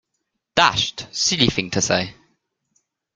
Dashed 0.55 1.05
silly 1.15 1.45
thing 1.45 1.69
to 1.69 1.79
say. 1.79 2.15